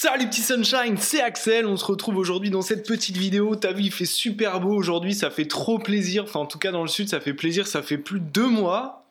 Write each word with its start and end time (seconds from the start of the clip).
Salut 0.00 0.28
petit 0.28 0.42
sunshine, 0.42 0.96
c'est 0.96 1.20
Axel, 1.20 1.66
on 1.66 1.76
se 1.76 1.84
retrouve 1.84 2.18
aujourd'hui 2.18 2.50
dans 2.50 2.62
cette 2.62 2.86
petite 2.86 3.16
vidéo, 3.16 3.56
t'as 3.56 3.72
vu 3.72 3.82
il 3.82 3.92
fait 3.92 4.04
super 4.04 4.60
beau 4.60 4.72
aujourd'hui, 4.72 5.12
ça 5.12 5.28
fait 5.28 5.46
trop 5.46 5.80
plaisir, 5.80 6.22
enfin 6.22 6.38
en 6.38 6.46
tout 6.46 6.60
cas 6.60 6.70
dans 6.70 6.82
le 6.82 6.88
sud 6.88 7.08
ça 7.08 7.18
fait 7.18 7.34
plaisir, 7.34 7.66
ça 7.66 7.82
fait 7.82 7.98
plus 7.98 8.20
de 8.20 8.24
deux 8.24 8.46
mois 8.46 9.04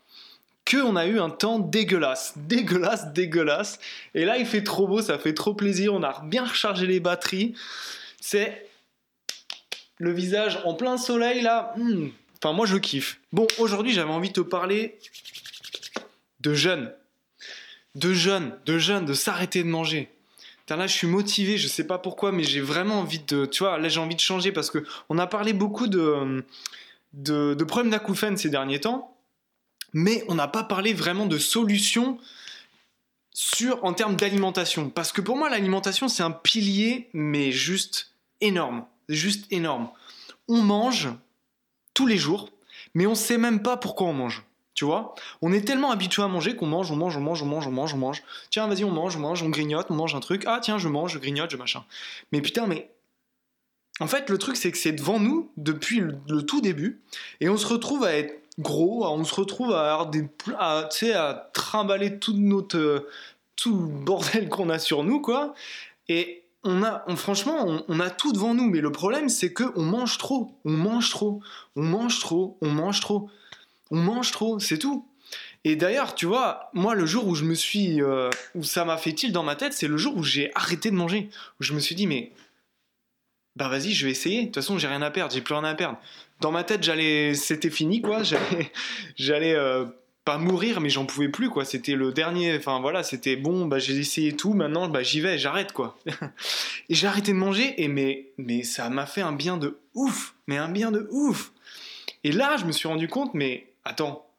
qu'on 0.66 0.96
a 0.96 1.06
eu 1.06 1.20
un 1.20 1.30
temps 1.30 1.60
dégueulasse, 1.60 2.36
dégueulasse, 2.38 3.12
dégueulasse, 3.12 3.80
et 4.16 4.24
là 4.24 4.38
il 4.38 4.46
fait 4.46 4.64
trop 4.64 4.88
beau, 4.88 5.02
ça 5.02 5.20
fait 5.20 5.34
trop 5.34 5.54
plaisir, 5.54 5.94
on 5.94 6.04
a 6.04 6.22
bien 6.24 6.46
rechargé 6.46 6.88
les 6.88 7.02
batteries, 7.02 7.54
c'est 8.22 8.66
le 9.98 10.14
visage 10.14 10.58
en 10.64 10.74
plein 10.74 10.96
soleil 10.96 11.42
là, 11.42 11.74
hmm. 11.76 12.12
enfin 12.38 12.54
moi 12.54 12.66
je 12.66 12.78
kiffe. 12.78 13.20
Bon 13.34 13.46
aujourd'hui 13.58 13.92
j'avais 13.92 14.14
envie 14.14 14.30
de 14.30 14.36
te 14.36 14.40
parler 14.40 14.98
de 16.40 16.54
jeunes, 16.54 16.94
de 17.96 18.14
jeunes, 18.14 18.58
de 18.66 18.78
jeunes, 18.78 19.04
de 19.04 19.14
s'arrêter 19.14 19.64
de 19.64 19.68
manger 19.68 20.10
là, 20.76 20.88
je 20.88 20.94
suis 20.94 21.08
motivé, 21.08 21.58
je 21.58 21.68
sais 21.68 21.88
pas 21.88 21.98
pourquoi, 21.98 22.32
mais 22.32 22.44
j'ai 22.44 22.62
vraiment 22.62 23.00
envie 23.00 23.20
de, 23.20 23.46
tu 23.46 23.64
vois, 23.64 23.78
là, 23.78 23.88
j'ai 23.88 24.00
envie 24.00 24.16
de 24.16 24.20
changer 24.20 24.52
parce 24.52 24.70
que 24.70 24.86
on 25.10 25.18
a 25.18 25.28
parlé 25.28 25.54
beaucoup 25.54 25.88
de, 25.88 26.44
de, 27.14 27.64
problèmes 27.64 27.92
d'acouphènes 27.92 28.38
ces 28.38 28.50
derniers 28.50 28.82
temps, 28.82 29.16
mais 29.94 30.26
on 30.28 30.36
n'a 30.36 30.48
pas 30.48 30.64
parlé 30.64 30.94
vraiment 30.94 31.26
de 31.26 31.38
solutions 31.38 32.20
sur, 33.34 33.84
en 33.86 33.94
termes 33.94 34.16
d'alimentation. 34.16 34.90
Parce 34.90 35.12
que 35.12 35.22
pour 35.22 35.38
moi, 35.38 35.50
l'alimentation, 35.50 36.08
c'est 36.08 36.24
un 36.24 36.32
pilier, 36.32 37.10
mais 37.14 37.52
juste 37.52 38.14
énorme. 38.42 38.86
Juste 39.10 39.46
énorme. 39.52 39.90
On 40.50 40.62
mange 40.62 41.10
tous 41.94 42.08
les 42.08 42.18
jours, 42.18 42.50
mais 42.94 43.08
on 43.08 43.16
sait 43.16 43.38
même 43.38 43.62
pas 43.62 43.78
pourquoi 43.78 44.08
on 44.08 44.14
mange. 44.14 44.44
Tu 44.78 44.86
vois? 44.86 45.16
On 45.42 45.52
est 45.54 45.62
tellement 45.66 45.90
habitué 45.90 46.22
à 46.22 46.28
manger 46.28 46.56
qu'on 46.56 46.68
mange, 46.68 46.92
on 46.92 46.96
mange, 46.96 47.18
on 47.18 47.20
mange, 47.20 47.42
on 47.42 47.48
mange, 47.48 47.68
on 47.68 47.72
mange, 47.72 47.94
on 47.96 47.98
mange. 47.98 48.22
Tiens, 48.52 48.68
vas-y, 48.68 48.84
on 48.84 48.92
mange, 48.92 49.18
on 49.18 49.20
mange, 49.20 49.42
on 49.42 49.50
grignote, 49.50 49.88
on 49.90 49.96
mange 49.96 50.14
un 50.14 50.20
truc. 50.20 50.44
Ah, 50.46 50.60
tiens, 50.62 50.78
je 50.78 50.88
mange, 50.88 51.14
je 51.14 51.18
grignote, 51.18 51.50
je 51.50 51.58
machin. 51.58 51.84
Mais 52.32 52.42
putain, 52.42 52.68
mais. 52.68 52.92
En 54.00 54.06
fait, 54.06 54.30
le 54.30 54.38
truc, 54.38 54.56
c'est 54.56 54.72
que 54.72 54.78
c'est 54.78 54.92
devant 54.92 55.20
nous 55.20 55.52
depuis 55.58 56.00
le, 56.28 56.44
tout 56.44 56.62
début. 56.62 57.02
Et 57.42 57.50
on 57.50 57.58
se 57.58 57.66
retrouve 57.66 58.04
à 58.04 58.14
être 58.14 58.40
gros, 58.60 59.04
on 59.08 59.24
se 59.24 59.34
retrouve 59.34 59.74
à 59.74 59.94
avoir 59.94 60.12
des. 60.12 60.30
à, 60.60 60.88
à 61.16 61.34
trimballer 61.54 62.20
tout 62.20 62.34
notre. 62.34 63.08
tout 63.56 63.80
le 63.80 63.88
bordel 63.88 64.48
qu'on 64.50 64.70
a 64.70 64.78
sur 64.78 65.04
nous, 65.04 65.22
quoi. 65.22 65.56
Et 66.08 66.44
on 66.64 66.84
a, 66.84 67.04
franchement, 67.16 67.64
on, 67.66 67.84
on, 67.88 68.00
a 68.00 68.12
tout 68.12 68.32
devant 68.32 68.54
nous, 68.54 68.70
mais 68.70 68.82
le 68.82 68.92
problème, 68.92 69.28
c'est 69.28 69.54
que 69.54 69.64
on 69.76 69.86
mange 69.86 70.20
trop, 70.20 70.52
on 70.66 70.74
mange 70.74 71.10
trop, 71.10 71.42
on 71.76 71.82
mange 71.82 72.20
trop, 72.20 72.60
on 72.62 72.70
mange 72.70 73.00
trop 73.00 73.32
on 73.92 73.98
mange 73.98 74.32
trop, 74.32 74.60
c'est 74.60 74.78
tout. 74.78 75.08
Et 75.64 75.76
d'ailleurs, 75.76 76.16
tu 76.16 76.26
vois, 76.26 76.70
moi, 76.74 76.96
le 76.96 77.06
jour 77.06 77.28
où 77.28 77.36
je 77.36 77.44
me 77.44 77.54
suis, 77.54 78.02
euh, 78.02 78.30
où 78.56 78.64
ça 78.64 78.86
m'a 78.86 78.98
fait 78.98 79.14
tilt 79.14 79.34
dans 79.34 79.44
ma 79.44 79.56
tête, 79.56 79.74
c'est 79.74 79.88
le 79.88 79.98
jour 79.98 80.16
où 80.16 80.24
j'ai 80.24 80.52
arrêté 80.56 80.92
de 80.92 80.96
manger. 80.96 81.30
Où 81.60 81.64
je 81.64 81.74
me 81.74 81.80
suis 81.80 81.96
dit, 81.96 82.08
mais, 82.08 82.32
bah 83.56 83.68
vas-y, 83.68 83.92
je 83.92 84.06
vais 84.06 84.12
essayer. 84.12 84.42
De 84.42 84.46
toute 84.46 84.56
façon, 84.56 84.78
j'ai 84.78 84.88
rien 84.88 85.02
à 85.02 85.12
perdre, 85.12 85.34
j'ai 85.34 85.42
plus 85.42 85.54
rien 85.54 85.64
à 85.64 85.76
perdre. 85.76 85.98
Dans 86.40 86.52
ma 86.52 86.64
tête, 86.64 86.84
j'allais, 86.84 87.34
c'était 87.34 87.70
fini, 87.70 88.02
quoi. 88.02 88.24
J'allais, 88.24 88.72
j'allais 89.16 89.56
euh, 89.56 89.86
pas 90.24 90.38
mourir, 90.38 90.82
mais 90.82 90.90
j'en 90.90 91.06
pouvais 91.06 91.30
plus, 91.30 91.50
quoi. 91.50 91.66
C'était 91.66 91.96
le 91.96 92.12
dernier. 92.12 92.56
Enfin 92.58 92.80
voilà, 92.80 93.02
c'était 93.02 93.36
bon. 93.36 93.66
Bah 93.66 93.80
j'ai 93.80 93.98
essayé 93.98 94.36
tout. 94.36 94.54
Maintenant, 94.54 94.88
bah 94.88 95.02
j'y 95.02 95.20
vais, 95.20 95.38
j'arrête, 95.38 95.72
quoi. 95.72 95.98
et 96.90 96.96
j'ai 96.96 97.08
arrêté 97.08 97.32
de 97.32 97.38
manger. 97.38 97.74
Et 97.82 97.88
mais, 97.88 98.28
mais 98.38 98.64
ça 98.64 98.90
m'a 98.90 99.06
fait 99.08 99.22
un 99.22 99.32
bien 99.32 99.58
de 99.58 99.80
ouf. 99.96 100.36
Mais 100.46 100.58
un 100.58 100.70
bien 100.70 100.92
de 100.92 101.08
ouf. 101.12 101.52
Et 102.24 102.32
là, 102.32 102.58
je 102.58 102.66
me 102.66 102.72
suis 102.72 102.88
rendu 102.88 103.08
compte, 103.08 103.34
mais 103.34 103.68
Attends, 103.88 104.30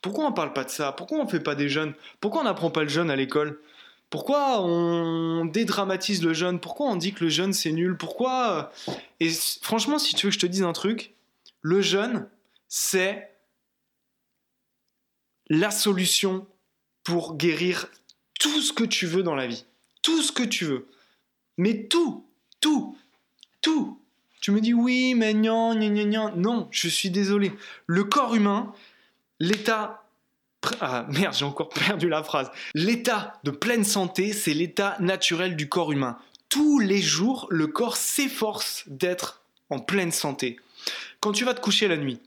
pourquoi 0.00 0.26
on 0.26 0.32
parle 0.32 0.54
pas 0.54 0.64
de 0.64 0.70
ça? 0.70 0.92
Pourquoi 0.92 1.18
on 1.18 1.28
fait 1.28 1.40
pas 1.40 1.54
des 1.54 1.68
jeunes? 1.68 1.92
Pourquoi 2.18 2.40
on 2.40 2.44
n'apprend 2.44 2.70
pas 2.70 2.82
le 2.82 2.88
jeune 2.88 3.10
à 3.10 3.16
l'école? 3.16 3.60
Pourquoi 4.08 4.62
on 4.62 5.44
dédramatise 5.44 6.24
le 6.24 6.32
jeune? 6.32 6.58
Pourquoi 6.60 6.86
on 6.86 6.96
dit 6.96 7.12
que 7.12 7.24
le 7.24 7.30
jeune 7.30 7.52
c'est 7.52 7.72
nul? 7.72 7.98
Pourquoi 7.98 8.72
Et 9.20 9.28
franchement, 9.60 9.98
si 9.98 10.14
tu 10.14 10.24
veux 10.24 10.30
que 10.30 10.34
je 10.34 10.40
te 10.40 10.46
dise 10.46 10.62
un 10.62 10.72
truc, 10.72 11.12
le 11.60 11.82
jeune, 11.82 12.26
c'est 12.68 13.30
la 15.50 15.70
solution 15.70 16.46
pour 17.04 17.36
guérir 17.36 17.86
tout 18.40 18.62
ce 18.62 18.72
que 18.72 18.84
tu 18.84 19.04
veux 19.04 19.22
dans 19.22 19.34
la 19.34 19.46
vie. 19.46 19.66
Tout 20.02 20.22
ce 20.22 20.32
que 20.32 20.42
tu 20.42 20.64
veux. 20.64 20.88
Mais 21.58 21.86
tout, 21.86 22.26
tout, 22.62 22.96
tout. 23.60 24.00
Tu 24.40 24.52
me 24.52 24.60
dis 24.60 24.72
oui, 24.72 25.14
mais 25.14 25.34
non, 25.34 25.74
non, 25.74 26.06
non, 26.06 26.32
non. 26.36 26.68
je 26.70 26.88
suis 26.88 27.10
désolé. 27.10 27.52
Le 27.86 28.04
corps 28.04 28.34
humain, 28.34 28.72
l'état. 29.38 30.04
Ah 30.80 31.06
merde, 31.08 31.34
j'ai 31.34 31.44
encore 31.44 31.68
perdu 31.68 32.08
la 32.08 32.22
phrase. 32.22 32.50
L'état 32.74 33.38
de 33.44 33.50
pleine 33.50 33.84
santé, 33.84 34.32
c'est 34.32 34.54
l'état 34.54 34.96
naturel 35.00 35.56
du 35.56 35.68
corps 35.68 35.92
humain. 35.92 36.18
Tous 36.48 36.78
les 36.78 37.00
jours, 37.00 37.46
le 37.50 37.66
corps 37.66 37.96
s'efforce 37.96 38.84
d'être 38.86 39.42
en 39.68 39.78
pleine 39.78 40.12
santé. 40.12 40.58
Quand 41.20 41.32
tu 41.32 41.44
vas 41.44 41.54
te 41.54 41.60
coucher 41.60 41.86
la 41.88 41.96
nuit, 41.96 42.20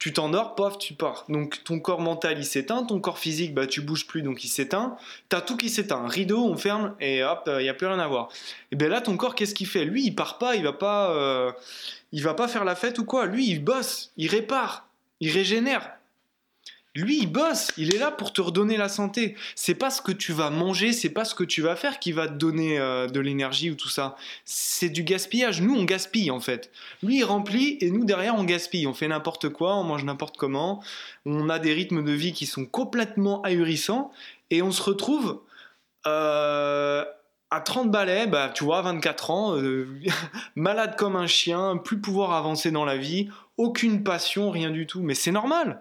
tu 0.00 0.14
t'endors, 0.14 0.54
pof, 0.54 0.78
tu 0.78 0.94
pars. 0.94 1.26
Donc 1.28 1.62
ton 1.62 1.78
corps 1.78 2.00
mental 2.00 2.38
il 2.38 2.44
s'éteint, 2.44 2.82
ton 2.84 3.00
corps 3.00 3.18
physique 3.18 3.54
bah 3.54 3.66
tu 3.66 3.82
bouges 3.82 4.06
plus 4.06 4.22
donc 4.22 4.42
il 4.42 4.48
s'éteint. 4.48 4.96
T'as 5.28 5.42
tout 5.42 5.56
qui 5.56 5.68
s'éteint, 5.68 6.08
rideau, 6.08 6.42
on 6.44 6.56
ferme 6.56 6.96
et 7.00 7.22
hop, 7.22 7.48
il 7.60 7.64
y 7.66 7.68
a 7.68 7.74
plus 7.74 7.86
rien 7.86 7.98
à 7.98 8.08
voir. 8.08 8.30
Et 8.72 8.76
bien 8.76 8.88
là 8.88 9.02
ton 9.02 9.16
corps 9.16 9.34
qu'est-ce 9.36 9.54
qu'il 9.54 9.68
fait? 9.68 9.84
Lui 9.84 10.04
il 10.06 10.16
part 10.16 10.38
pas, 10.38 10.56
il 10.56 10.64
va 10.64 10.72
pas, 10.72 11.10
euh, 11.10 11.52
il 12.12 12.22
va 12.22 12.34
pas 12.34 12.48
faire 12.48 12.64
la 12.64 12.74
fête 12.74 12.98
ou 12.98 13.04
quoi. 13.04 13.26
Lui 13.26 13.48
il 13.48 13.62
bosse, 13.62 14.10
il 14.16 14.28
répare, 14.28 14.88
il 15.20 15.30
régénère. 15.30 15.99
Lui, 16.96 17.20
il 17.20 17.30
bosse, 17.30 17.70
il 17.76 17.94
est 17.94 17.98
là 17.98 18.10
pour 18.10 18.32
te 18.32 18.40
redonner 18.40 18.76
la 18.76 18.88
santé. 18.88 19.36
C'est 19.54 19.76
pas 19.76 19.90
ce 19.90 20.02
que 20.02 20.10
tu 20.10 20.32
vas 20.32 20.50
manger, 20.50 20.92
c'est 20.92 21.10
pas 21.10 21.24
ce 21.24 21.36
que 21.36 21.44
tu 21.44 21.62
vas 21.62 21.76
faire 21.76 22.00
qui 22.00 22.10
va 22.10 22.26
te 22.26 22.32
donner 22.32 22.80
euh, 22.80 23.06
de 23.06 23.20
l'énergie 23.20 23.70
ou 23.70 23.76
tout 23.76 23.88
ça. 23.88 24.16
C'est 24.44 24.88
du 24.88 25.04
gaspillage. 25.04 25.62
Nous, 25.62 25.74
on 25.74 25.84
gaspille 25.84 26.32
en 26.32 26.40
fait. 26.40 26.72
Lui, 27.04 27.18
il 27.18 27.24
remplit 27.24 27.78
et 27.80 27.92
nous, 27.92 28.04
derrière, 28.04 28.34
on 28.34 28.42
gaspille. 28.42 28.88
On 28.88 28.94
fait 28.94 29.06
n'importe 29.06 29.50
quoi, 29.50 29.76
on 29.76 29.84
mange 29.84 30.04
n'importe 30.04 30.36
comment. 30.36 30.82
On 31.26 31.48
a 31.48 31.60
des 31.60 31.72
rythmes 31.72 32.02
de 32.02 32.12
vie 32.12 32.32
qui 32.32 32.46
sont 32.46 32.66
complètement 32.66 33.40
ahurissants 33.42 34.10
et 34.50 34.60
on 34.60 34.72
se 34.72 34.82
retrouve 34.82 35.42
euh, 36.08 37.04
à 37.50 37.60
30 37.60 37.92
balais, 37.92 38.26
bah, 38.26 38.50
tu 38.52 38.64
vois, 38.64 38.82
24 38.82 39.30
ans, 39.30 39.56
euh, 39.56 39.86
malade 40.56 40.96
comme 40.96 41.14
un 41.14 41.28
chien, 41.28 41.76
plus 41.76 42.00
pouvoir 42.00 42.32
avancer 42.32 42.72
dans 42.72 42.84
la 42.84 42.96
vie, 42.96 43.28
aucune 43.56 44.02
passion, 44.02 44.50
rien 44.50 44.70
du 44.70 44.88
tout. 44.88 45.02
Mais 45.02 45.14
c'est 45.14 45.32
normal. 45.32 45.80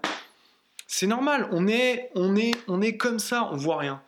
C'est 0.91 1.05
normal, 1.05 1.47
on 1.51 1.67
est, 1.67 2.09
on, 2.15 2.35
est, 2.35 2.55
on 2.67 2.81
est 2.81 2.97
comme 2.97 3.19
ça, 3.19 3.47
on 3.51 3.57
voit 3.57 3.77
rien. 3.77 4.01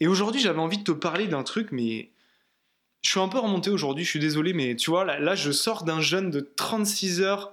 Et 0.00 0.08
aujourd'hui, 0.08 0.40
j'avais 0.40 0.58
envie 0.58 0.78
de 0.78 0.82
te 0.82 0.90
parler 0.90 1.28
d'un 1.28 1.44
truc, 1.44 1.68
mais 1.70 2.10
je 3.02 3.10
suis 3.10 3.20
un 3.20 3.28
peu 3.28 3.38
remonté 3.38 3.70
aujourd'hui, 3.70 4.04
je 4.04 4.10
suis 4.10 4.18
désolé, 4.18 4.52
mais 4.52 4.74
tu 4.74 4.90
vois, 4.90 5.04
là, 5.04 5.34
je 5.36 5.52
sors 5.52 5.84
d'un 5.84 6.00
jeûne 6.00 6.32
de 6.32 6.40
36 6.40 7.20
heures. 7.20 7.52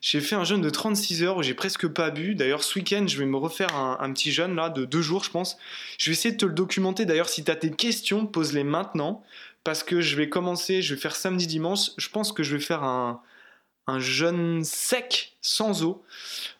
J'ai 0.00 0.22
fait 0.22 0.36
un 0.36 0.44
jeûne 0.44 0.62
de 0.62 0.70
36 0.70 1.22
heures 1.22 1.36
où 1.36 1.42
j'ai 1.42 1.52
presque 1.52 1.86
pas 1.86 2.08
bu. 2.08 2.34
D'ailleurs, 2.34 2.64
ce 2.64 2.78
week-end, 2.78 3.04
je 3.06 3.18
vais 3.18 3.26
me 3.26 3.36
refaire 3.36 3.76
un, 3.76 4.10
petit 4.14 4.32
jeûne 4.32 4.54
là 4.54 4.70
de 4.70 4.86
deux 4.86 5.02
jours, 5.02 5.22
je 5.22 5.30
pense. 5.30 5.58
Je 5.98 6.06
vais 6.06 6.12
essayer 6.12 6.32
de 6.32 6.38
te 6.38 6.46
le 6.46 6.54
documenter. 6.54 7.04
D'ailleurs, 7.04 7.28
si 7.28 7.44
tu 7.44 7.50
as 7.50 7.56
tes 7.56 7.72
questions, 7.72 8.24
pose-les 8.24 8.64
maintenant. 8.64 9.22
Parce 9.64 9.82
que 9.82 10.00
je 10.00 10.16
vais 10.16 10.30
commencer, 10.30 10.80
je 10.80 10.94
vais 10.94 11.00
faire 11.00 11.14
samedi, 11.14 11.46
dimanche. 11.46 11.90
Je 11.98 12.08
pense 12.08 12.32
que 12.32 12.42
je 12.42 12.56
vais 12.56 12.62
faire 12.62 12.84
un, 12.84 13.20
un 13.86 13.98
jeûne 13.98 14.64
sec, 14.64 15.34
sans 15.42 15.84
eau. 15.84 16.02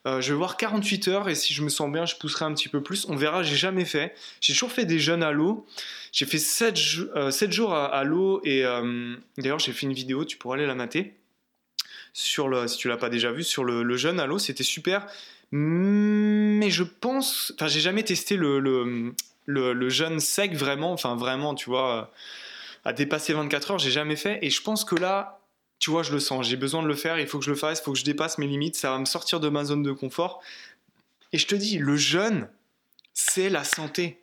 Euh, 0.07 0.21
je 0.21 0.33
vais 0.33 0.37
voir 0.37 0.57
48 0.57 1.09
heures 1.09 1.29
et 1.29 1.35
si 1.35 1.55
je 1.55 1.63
me 1.63 1.71
sens 1.71 1.91
bien, 1.91 2.05
je 2.05 2.17
pousserai 2.17 2.45
un 2.45 2.53
petit 2.53 2.69
peu 2.69 2.83
plus. 2.83 3.07
On 3.09 3.17
verra, 3.17 3.43
j'ai 3.43 3.57
jamais 3.57 3.85
fait. 3.85 4.15
J'ai 4.41 4.53
toujours 4.53 4.73
fait 4.73 4.85
des 4.85 4.99
jeûnes 4.99 5.23
à 5.23 5.33
l'eau. 5.33 5.67
J'ai 6.13 6.27
fait 6.27 6.39
7, 6.39 6.79
euh, 7.17 7.31
jours 7.51 7.75
à, 7.75 8.05
l'eau 8.05 8.41
et 8.45 8.65
euh, 8.65 9.17
d'ailleurs 9.39 9.59
j'ai 9.59 9.73
fait 9.73 9.87
une 9.87 9.95
vidéo, 9.95 10.25
tu 10.25 10.37
pourras 10.37 10.57
aller 10.57 10.67
la 10.67 10.75
mater. 10.75 11.15
Sur 12.13 12.49
le, 12.49 12.69
si 12.69 12.77
tu 12.79 12.89
l'as 12.89 12.97
pas 12.97 13.09
déjà 13.09 13.33
vu, 13.33 13.43
sur 13.43 13.65
le, 13.65 13.97
jeûne 13.97 14.21
à 14.21 14.27
l'eau, 14.27 14.39
c'était 14.39 14.63
super. 14.63 15.07
Mais 15.51 16.71
je 16.71 16.85
pense, 16.85 17.53
enfin 17.55 17.67
j'ai 17.67 17.81
jamais 17.81 18.05
testé 18.05 18.37
le, 18.37 18.61
le, 18.61 19.15
le, 19.47 19.89
jeûne 19.89 20.21
sec 20.21 20.55
vraiment, 20.55 20.93
enfin 20.93 21.17
vraiment, 21.17 21.55
tu 21.55 21.71
vois, 21.71 22.13
à 22.85 22.93
dépasser 22.93 23.33
24 23.33 23.73
heures, 23.73 23.79
j'ai 23.79 23.91
jamais 23.91 24.17
fait. 24.17 24.39
Et 24.43 24.51
je 24.51 24.63
pense 24.63 24.85
que 24.85 24.95
là, 24.95 25.41
tu 25.85 25.91
vois, 25.91 26.03
je 26.03 26.13
le 26.13 26.19
sens, 26.19 26.47
j'ai 26.47 26.57
besoin 26.57 26.83
de 26.83 26.89
le 26.89 26.95
faire, 26.95 27.21
il 27.21 27.27
faut 27.27 27.39
que 27.39 27.45
je 27.45 27.51
le 27.51 27.57
fasse, 27.57 27.81
il 27.81 27.83
faut 27.83 27.93
que 27.93 27.99
je 27.99 28.05
dépasse 28.05 28.39
mes 28.39 28.47
limites, 28.47 28.75
ça 28.75 28.91
va 28.91 28.99
me 28.99 29.05
sortir 29.05 29.39
de 29.39 29.51
ma 29.51 29.67
zone 29.67 29.83
de 29.83 29.93
confort. 29.93 30.41
Et 31.35 31.37
je 31.37 31.47
te 31.47 31.55
dis, 31.55 31.77
le 31.77 31.95
jeûne, 31.95 32.49
c'est 33.13 33.51
la 33.51 33.65
santé. 33.65 34.19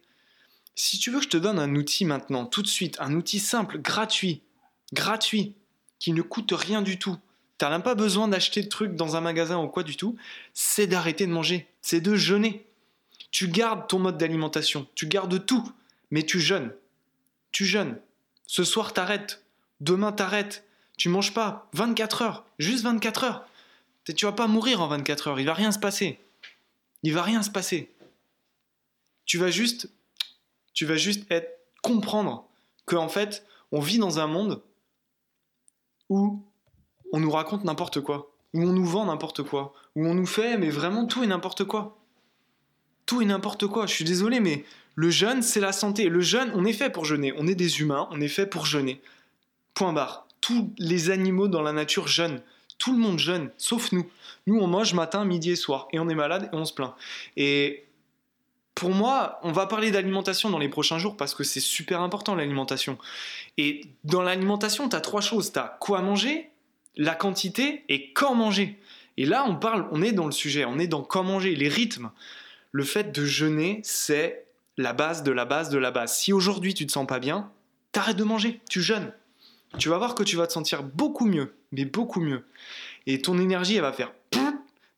Si 0.74 0.98
tu 0.98 1.12
veux 1.12 1.20
que 1.20 1.26
je 1.26 1.30
te 1.30 1.38
donne 1.38 1.60
un 1.60 1.76
outil 1.76 2.04
maintenant, 2.04 2.48
tout 2.48 2.64
de 2.64 2.68
suite, 2.68 2.98
un 3.00 3.14
outil 3.14 3.38
simple, 3.38 3.78
gratuit, 3.78 4.42
gratuit, 4.92 5.54
qui 6.00 6.14
ne 6.14 6.24
coûte 6.24 6.52
rien 6.52 6.82
du 6.82 6.98
tout, 6.98 7.16
tu 7.60 7.66
n'as 7.66 7.70
même 7.70 7.84
pas 7.84 7.94
besoin 7.94 8.28
d'acheter 8.28 8.64
de 8.64 8.68
trucs 8.68 8.96
dans 8.96 9.16
un 9.16 9.22
magasin 9.22 9.60
ou 9.60 9.68
quoi 9.68 9.84
du 9.84 9.96
tout, 9.96 10.18
c'est 10.56 10.88
d'arrêter 10.88 11.28
de 11.28 11.32
manger, 11.32 11.68
c'est 11.84 12.02
de 12.02 12.16
jeûner. 12.16 12.66
Tu 13.30 13.50
gardes 13.50 13.88
ton 13.88 14.00
mode 14.00 14.18
d'alimentation, 14.18 14.88
tu 14.96 15.06
gardes 15.06 15.46
tout, 15.46 15.72
mais 16.10 16.24
tu 16.24 16.40
jeûnes. 16.40 16.74
Tu 17.52 17.66
jeûnes. 17.66 18.00
Ce 18.48 18.64
soir, 18.64 18.94
t'arrêtes. 18.94 19.46
Demain, 19.80 20.12
t'arrêtes. 20.12 20.66
Tu 21.02 21.10
manges 21.10 21.34
pas 21.34 21.68
24 21.74 22.22
heures, 22.22 22.46
juste 22.60 22.84
24 22.84 23.24
heures. 23.24 23.48
Tu 24.16 24.24
vas 24.24 24.34
pas 24.34 24.46
mourir 24.46 24.84
en 24.84 24.88
24 24.88 25.30
heures, 25.30 25.40
il 25.40 25.48
va 25.48 25.56
rien 25.56 25.72
se 25.72 25.80
passer. 25.80 26.20
Il 27.02 27.12
va 27.16 27.24
rien 27.24 27.42
se 27.42 27.50
passer. 27.50 27.92
Tu 29.26 29.40
vas 29.40 29.50
juste 29.50 29.90
tu 30.76 30.86
vas 30.86 30.98
juste 30.98 31.26
être 31.32 31.58
comprendre 31.82 32.48
que 32.86 32.96
en 32.96 33.10
fait, 33.10 33.44
On 33.72 33.80
vit 33.80 33.98
dans 33.98 34.20
un 34.20 34.28
monde 34.28 34.62
où 36.10 36.46
on 37.12 37.20
nous 37.20 37.32
raconte 37.32 37.64
n'importe 37.64 38.02
quoi, 38.02 38.32
où 38.54 38.62
on 38.62 38.72
nous 38.72 38.86
vend 38.86 39.06
n'importe 39.06 39.42
quoi, 39.42 39.74
où 39.96 40.06
on 40.06 40.14
nous 40.14 40.28
fait, 40.28 40.60
mais 40.60 40.70
vraiment 40.70 41.08
tout 41.08 41.24
et 41.24 41.28
n'importe 41.28 41.64
quoi. 41.64 41.98
Tout 43.08 43.24
et 43.24 43.26
n'importe 43.26 43.66
quoi. 43.66 43.88
Je 43.88 43.96
suis 43.96 44.06
désolé, 44.06 44.40
mais 44.40 44.66
le 44.94 45.10
jeûne, 45.10 45.42
c'est 45.42 45.62
la 45.62 45.72
santé. 45.72 46.10
Le 46.10 46.22
jeûne, 46.22 46.52
on 46.54 46.64
est 46.64 46.74
fait 46.74 46.92
pour 46.92 47.06
jeûner. 47.06 47.34
On 47.38 47.48
est 47.48 47.56
des 47.56 47.82
humains, 47.82 48.08
on 48.12 48.22
est 48.22 48.28
fait 48.28 48.46
pour 48.46 48.68
jeûner. 48.68 49.02
Point 49.74 49.94
barre. 49.94 50.28
Tous 50.42 50.74
les 50.78 51.10
animaux 51.10 51.48
dans 51.48 51.62
la 51.62 51.72
nature 51.72 52.08
jeûnent. 52.08 52.42
Tout 52.78 52.94
le 52.94 53.00
monde 53.00 53.20
jeûne, 53.20 53.52
sauf 53.58 53.92
nous. 53.92 54.10
Nous, 54.48 54.60
on 54.60 54.68
mange 54.68 54.94
matin, 54.94 55.24
midi 55.24 55.52
et 55.52 55.56
soir. 55.56 55.88
Et 55.92 56.00
on 56.00 56.10
est 56.10 56.16
malade 56.16 56.50
et 56.52 56.56
on 56.56 56.66
se 56.66 56.74
plaint. 56.74 56.96
Et 57.38 57.86
pour 58.74 58.90
moi, 58.90 59.40
on 59.44 59.52
va 59.52 59.68
parler 59.68 59.92
d'alimentation 59.92 60.50
dans 60.50 60.58
les 60.58 60.70
prochains 60.70 60.98
jours 60.98 61.16
parce 61.16 61.36
que 61.36 61.44
c'est 61.44 61.60
super 61.60 62.02
important 62.02 62.34
l'alimentation. 62.34 62.98
Et 63.58 63.82
dans 64.04 64.24
l'alimentation, 64.24 64.90
tu 64.90 64.96
as 64.96 65.02
trois 65.02 65.22
choses. 65.22 65.52
Tu 65.52 65.60
as 65.60 65.78
quoi 65.80 66.02
manger, 66.02 66.50
la 66.98 67.14
quantité 67.14 67.84
et 67.90 68.12
quand 68.14 68.34
manger. 68.34 68.80
Et 69.18 69.26
là, 69.26 69.46
on 69.48 69.56
parle, 69.56 69.88
on 69.92 70.02
est 70.02 70.14
dans 70.14 70.26
le 70.26 70.32
sujet, 70.32 70.66
on 70.66 70.80
est 70.80 70.88
dans 70.88 71.04
quand 71.04 71.24
manger, 71.24 71.56
les 71.56 71.68
rythmes. 71.68 72.10
Le 72.72 72.84
fait 72.84 73.12
de 73.12 73.26
jeûner, 73.26 73.82
c'est 73.84 74.46
la 74.78 74.94
base 74.94 75.22
de 75.22 75.32
la 75.32 75.46
base 75.46 75.70
de 75.70 75.78
la 75.78 75.92
base. 75.92 76.16
Si 76.16 76.34
aujourd'hui 76.34 76.74
tu 76.74 76.88
te 76.88 76.92
sens 76.92 77.06
pas 77.06 77.20
bien, 77.20 77.52
t'arrêtes 77.92 78.18
de 78.18 78.24
manger, 78.24 78.62
tu 78.70 78.82
jeûnes. 78.82 79.14
Tu 79.78 79.90
vas 79.90 79.98
voir 79.98 80.16
que 80.16 80.24
tu 80.24 80.36
vas 80.36 80.48
te 80.48 80.54
sentir 80.54 80.84
beaucoup 80.84 81.26
mieux, 81.26 81.56
mais 81.72 81.86
beaucoup 81.86 82.20
mieux. 82.20 82.46
Et 83.08 83.22
ton 83.22 83.40
énergie, 83.40 83.76
elle 83.76 83.82
va 83.82 83.94
faire 83.94 84.12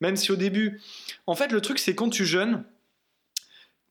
même 0.04 0.18
si 0.18 0.32
au 0.32 0.36
début. 0.36 0.82
En 1.28 1.36
fait, 1.36 1.52
le 1.52 1.62
truc, 1.62 1.80
c'est 1.80 1.96
quand 1.96 2.10
tu 2.10 2.26
jeûnes, 2.26 2.64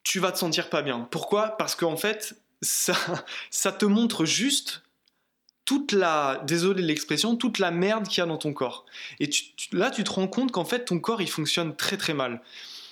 tu 0.05 0.21
vas 0.21 0.31
te 0.31 0.39
sentir 0.39 0.69
pas 0.69 0.83
bien. 0.83 1.09
Pourquoi? 1.11 1.57
Parce 1.57 1.75
qu'en 1.75 1.97
fait, 1.97 2.37
ça, 2.61 2.95
ça 3.51 3.73
te 3.73 3.87
montre 3.87 4.25
juste 4.25 4.83
toute 5.65 5.93
la, 5.93 6.43
désolé 6.47 6.83
l'expression, 6.83 7.35
toute 7.37 7.59
la 7.59 7.71
merde 7.71 8.07
qu'il 8.07 8.19
y 8.19 8.21
a 8.21 8.27
dans 8.27 8.37
ton 8.37 8.53
corps. 8.53 8.85
Et 9.21 9.31
là, 9.73 9.91
tu 9.91 10.05
te 10.05 10.11
rends 10.11 10.29
compte 10.29 10.53
qu'en 10.53 10.67
fait, 10.67 10.85
ton 10.85 11.01
corps, 11.01 11.23
il 11.23 11.31
fonctionne 11.31 11.75
très 11.75 11.97
très 11.97 12.15
mal. 12.15 12.43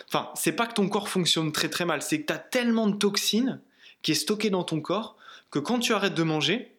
Enfin, 0.08 0.30
c'est 0.34 0.52
pas 0.52 0.66
que 0.66 0.74
ton 0.74 0.88
corps 0.88 1.08
fonctionne 1.08 1.52
très 1.52 1.68
très 1.68 1.84
mal, 1.84 2.00
c'est 2.02 2.22
que 2.22 2.26
tu 2.26 2.32
as 2.32 2.38
tellement 2.38 2.86
de 2.86 2.96
toxines 2.96 3.60
qui 4.02 4.12
est 4.12 4.14
stockées 4.14 4.50
dans 4.50 4.64
ton 4.64 4.80
corps 4.80 5.16
que 5.50 5.58
quand 5.58 5.78
tu 5.78 5.92
arrêtes 5.92 6.14
de 6.14 6.22
manger, 6.22 6.69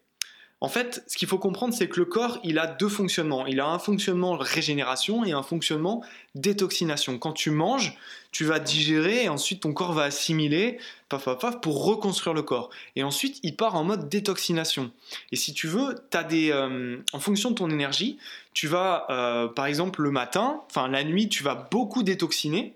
en 0.63 0.69
fait, 0.69 1.03
ce 1.07 1.17
qu'il 1.17 1.27
faut 1.27 1.39
comprendre, 1.39 1.73
c'est 1.73 1.89
que 1.89 1.99
le 1.99 2.05
corps, 2.05 2.37
il 2.43 2.59
a 2.59 2.67
deux 2.67 2.87
fonctionnements. 2.87 3.47
Il 3.47 3.59
a 3.59 3.65
un 3.65 3.79
fonctionnement 3.79 4.37
régénération 4.37 5.25
et 5.25 5.31
un 5.31 5.41
fonctionnement 5.41 6.03
détoxination. 6.35 7.17
Quand 7.17 7.33
tu 7.33 7.49
manges, 7.49 7.97
tu 8.31 8.45
vas 8.45 8.59
digérer 8.59 9.23
et 9.23 9.29
ensuite 9.29 9.63
ton 9.63 9.73
corps 9.73 9.93
va 9.93 10.03
assimiler, 10.03 10.77
paf, 11.09 11.25
paf, 11.25 11.39
paf, 11.39 11.61
pour 11.61 11.83
reconstruire 11.83 12.35
le 12.35 12.43
corps. 12.43 12.69
Et 12.95 13.01
ensuite, 13.01 13.39
il 13.41 13.55
part 13.55 13.73
en 13.73 13.83
mode 13.83 14.07
détoxination. 14.07 14.91
Et 15.31 15.35
si 15.35 15.55
tu 15.55 15.67
veux, 15.67 15.95
as 16.13 16.23
des, 16.23 16.51
euh, 16.51 16.97
en 17.11 17.19
fonction 17.19 17.49
de 17.49 17.55
ton 17.55 17.71
énergie, 17.71 18.19
tu 18.53 18.67
vas, 18.67 19.07
euh, 19.09 19.47
par 19.47 19.65
exemple, 19.65 20.03
le 20.03 20.11
matin, 20.11 20.61
enfin 20.69 20.87
la 20.87 21.03
nuit, 21.03 21.27
tu 21.27 21.41
vas 21.41 21.55
beaucoup 21.55 22.03
détoxiner 22.03 22.75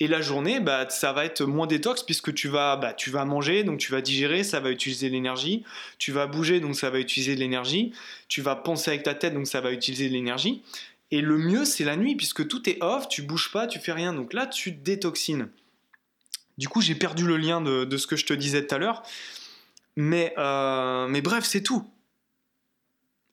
et 0.00 0.08
la 0.08 0.20
journée, 0.20 0.58
bah, 0.58 0.88
ça 0.90 1.12
va 1.12 1.24
être 1.24 1.44
moins 1.44 1.68
détox 1.68 2.02
puisque 2.02 2.34
tu 2.34 2.48
vas, 2.48 2.76
bah, 2.76 2.92
tu 2.94 3.10
vas 3.10 3.24
manger, 3.24 3.62
donc 3.62 3.78
tu 3.78 3.92
vas 3.92 4.00
digérer, 4.00 4.42
ça 4.42 4.58
va 4.58 4.70
utiliser 4.70 5.08
l'énergie. 5.08 5.64
Tu 5.98 6.10
vas 6.10 6.26
bouger, 6.26 6.58
donc 6.58 6.74
ça 6.74 6.90
va 6.90 6.98
utiliser 6.98 7.36
de 7.36 7.40
l'énergie. 7.40 7.92
Tu 8.28 8.42
vas 8.42 8.56
penser 8.56 8.90
avec 8.90 9.04
ta 9.04 9.14
tête, 9.14 9.34
donc 9.34 9.46
ça 9.46 9.60
va 9.60 9.70
utiliser 9.70 10.08
de 10.08 10.14
l'énergie. 10.14 10.62
Et 11.12 11.20
le 11.20 11.38
mieux, 11.38 11.64
c'est 11.64 11.84
la 11.84 11.96
nuit 11.96 12.16
puisque 12.16 12.48
tout 12.48 12.68
est 12.68 12.82
off, 12.82 13.08
tu 13.08 13.22
bouges 13.22 13.52
pas, 13.52 13.68
tu 13.68 13.78
fais 13.78 13.92
rien. 13.92 14.12
Donc 14.12 14.32
là, 14.32 14.46
tu 14.46 14.72
détoxines. 14.72 15.48
Du 16.58 16.68
coup, 16.68 16.80
j'ai 16.80 16.96
perdu 16.96 17.24
le 17.24 17.36
lien 17.36 17.60
de, 17.60 17.96
ce 17.96 18.06
que 18.08 18.16
je 18.16 18.26
te 18.26 18.32
disais 18.32 18.66
tout 18.66 18.74
à 18.74 18.78
l'heure. 18.78 19.04
Mais, 19.96 20.34
euh, 20.38 21.06
mais 21.06 21.20
bref, 21.20 21.44
c'est 21.44 21.62
tout. 21.62 21.88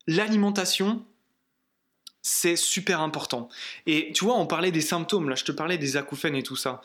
L'alimentation, 0.06 1.04
c'est 2.22 2.56
super 2.56 3.02
important. 3.02 3.50
Et 3.86 4.12
tu 4.14 4.26
vois, 4.26 4.38
on 4.38 4.46
parlait 4.46 4.72
des 4.72 4.82
symptômes, 4.82 5.30
là 5.30 5.36
je 5.36 5.44
te 5.44 5.52
parlais 5.52 5.78
des 5.78 5.98
acouphènes 5.98 6.36
et 6.36 6.44
tout 6.44 6.56
ça. 6.56 6.82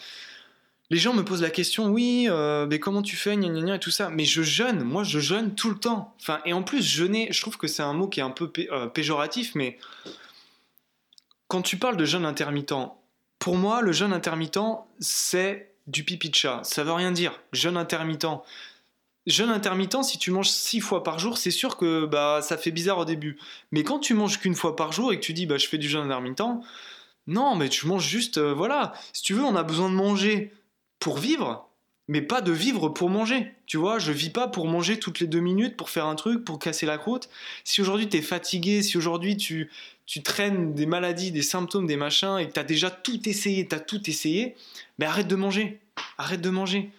Les 0.89 0.99
gens 0.99 1.15
me 1.15 1.25
posent 1.25 1.43
la 1.43 1.51
question, 1.51 1.89
oui, 1.89 2.27
euh, 2.29 2.67
mais 2.67 2.79
comment 2.79 3.03
tu 3.03 3.17
fais, 3.17 3.37
gna, 3.37 3.49
gna, 3.49 3.61
gna, 3.61 3.75
et 3.75 3.81
tout 3.81 3.91
ça. 3.91 4.09
Mais 4.09 4.25
je 4.25 4.43
jeûne, 4.43 4.85
moi 4.85 5.03
je 5.03 5.19
jeûne 5.19 5.55
tout 5.55 5.69
le 5.69 5.79
temps. 5.79 6.15
Enfin, 6.21 6.41
et 6.45 6.53
en 6.53 6.63
plus, 6.63 6.83
jeûner, 6.83 7.29
je 7.33 7.41
trouve 7.41 7.57
que 7.57 7.67
c'est 7.67 7.83
un 7.83 7.93
mot 7.93 8.07
qui 8.07 8.21
est 8.21 8.23
un 8.23 8.31
peu 8.31 8.53
euh, 8.71 8.87
péjoratif, 8.87 9.55
mais 9.57 9.79
quand 11.49 11.63
tu 11.63 11.77
parles 11.77 11.97
de 11.97 12.05
jeûne 12.05 12.25
intermittent, 12.25 12.75
pour 13.41 13.57
moi, 13.57 13.83
le 13.83 13.93
jeûne 13.93 14.13
intermittent, 14.13 14.59
c'est 15.01 15.75
du 15.87 16.05
pipi 16.05 16.31
de 16.31 16.35
chat. 16.35 16.61
Ça 16.65 16.85
veut 16.85 16.93
rien 16.93 17.13
dire. 17.13 17.33
Jeûne 17.53 17.77
intermittent, 17.77 18.27
jeûne 19.27 19.51
intermittent, 19.51 20.03
si 20.05 20.19
tu 20.19 20.31
manges 20.31 20.49
six 20.49 20.81
fois 20.81 21.03
par 21.03 21.19
jour, 21.19 21.39
c'est 21.39 21.51
sûr 21.51 21.77
que 21.77 22.07
bah, 22.07 22.41
ça 22.43 22.57
fait 22.57 22.71
bizarre 22.71 22.99
au 22.99 23.05
début. 23.05 23.39
Mais 23.73 23.83
quand 23.83 23.99
tu 23.99 24.15
manges 24.15 24.39
qu'une 24.39 24.55
fois 24.55 24.77
par 24.77 24.93
jour 24.93 25.13
et 25.13 25.17
que 25.17 25.25
tu 25.25 25.33
dis 25.33 25.47
bah, 25.47 25.59
je 25.59 25.67
fais 25.67 25.79
du 25.79 25.89
jeûne 25.89 26.05
intermittent, 26.05 26.43
non, 27.27 27.57
mais 27.57 27.69
tu 27.69 27.87
manges 27.87 28.07
juste, 28.07 28.39
euh, 28.39 28.55
voilà. 28.55 28.93
Si 29.13 29.23
tu 29.23 29.35
veux, 29.35 29.43
on 29.43 29.57
a 29.57 29.65
besoin 29.65 29.91
de 29.91 29.95
manger 29.95 30.53
pour 31.01 31.19
vivre, 31.19 31.69
mais 32.09 32.23
pas 32.23 32.41
de 32.41 32.53
vivre 32.53 32.89
pour 32.89 33.11
manger. 33.11 33.53
Tu 33.67 33.77
vois, 33.79 33.99
je 33.99 34.13
vis 34.13 34.31
pas 34.31 34.47
pour 34.47 34.69
manger 34.69 34.99
toutes 35.01 35.19
les 35.19 35.27
deux 35.27 35.41
minutes, 35.41 35.77
pour 35.77 35.91
faire 35.91 36.07
un 36.07 36.15
truc, 36.15 36.45
pour 36.45 36.61
casser 36.61 36.87
la 36.87 36.99
croûte. 36.99 37.29
Si 37.65 37.81
aujourd'hui 37.81 38.09
tu 38.09 38.17
es 38.19 38.23
fatigué, 38.23 38.83
si 38.83 38.97
aujourd'hui 38.97 39.37
tu, 39.37 39.71
tu 40.07 40.23
traînes 40.23 40.73
des 40.75 40.87
maladies, 40.87 41.33
des 41.33 41.43
symptômes, 41.43 41.89
des 41.89 41.97
machins, 41.97 42.39
et 42.39 42.47
que 42.47 42.53
tu 42.53 42.61
as 42.61 42.65
déjà 42.65 42.91
tout 42.91 43.29
essayé, 43.29 43.67
tu 43.67 43.75
as 43.75 43.81
tout 43.81 44.09
essayé, 44.09 44.55
mais 44.99 45.07
arrête 45.07 45.27
de 45.27 45.37
manger. 45.37 45.81
Arrête 46.19 46.41
de 46.41 46.51
manger 46.51 46.93